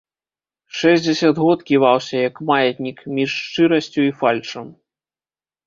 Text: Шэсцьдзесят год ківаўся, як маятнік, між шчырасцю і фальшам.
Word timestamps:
Шэсцьдзесят 0.77 1.35
год 1.43 1.59
ківаўся, 1.67 2.15
як 2.29 2.35
маятнік, 2.53 2.97
між 3.21 3.29
шчырасцю 3.45 4.01
і 4.09 4.17
фальшам. 4.25 4.67